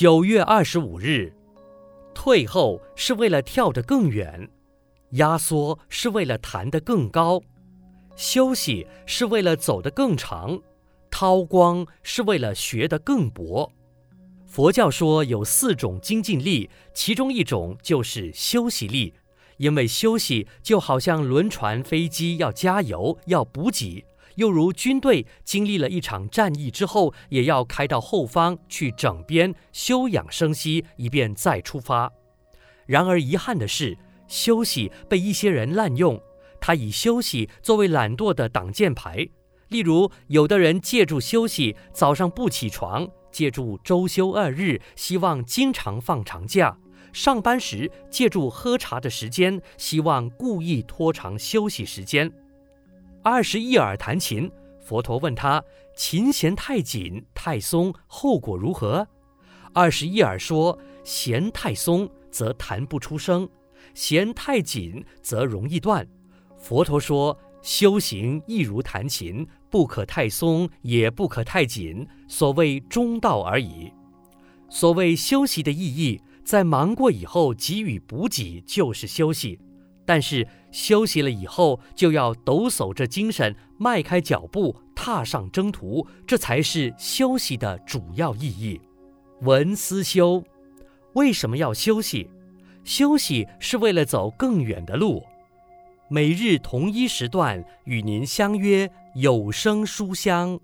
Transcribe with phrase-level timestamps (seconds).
[0.00, 1.30] 九月二十五日，
[2.14, 4.48] 退后是为了跳得更远，
[5.10, 7.42] 压缩是为了弹得更高，
[8.16, 10.58] 休息是为了走得更长，
[11.10, 13.70] 韬光是为了学得更博。
[14.46, 19.12] 佛教说有四种精进力，其中一种就是休息力，
[19.58, 24.02] 因为休息就好像轮船、飞机要加油、要补给。
[24.40, 32.10] 又如军队经历了一场战役之后，也要开到后方去整编、休养生息，以便再出发。
[32.86, 36.18] 然而遗憾的是，休息被一些人滥用，
[36.58, 39.28] 他以休息作为懒惰的挡箭牌。
[39.68, 46.74] 例如，有的人借助休息，早上不起床；借助周休二日，希望经常放长假；
[47.12, 52.32] 上班时借助喝茶的时间，希望故意拖长休息时间。
[53.22, 55.62] 二十一耳弹琴，佛陀问他：
[55.94, 59.06] 琴弦太紧、太松，后果如何？
[59.74, 63.46] 二十一耳说：弦太松则弹不出声，
[63.92, 66.06] 弦太紧则容易断。
[66.56, 73.92] 佛陀说：修行亦如弹琴，不可太松，也不可太紧，所谓中道而已。
[74.70, 79.60] 所谓休息的意义，在忙过以后给予补给，就是休息。
[80.10, 88.80] 但是休息了以后，就要抖擞着精神，迈开脚步，踏上征途，这才是休息的主要意义。
[89.42, 90.42] 闻思修，
[91.12, 92.28] 为什么要休息？
[92.82, 95.22] 休息是为了走更远的路。
[96.08, 100.58] 每日同一时段与您相约有声书香。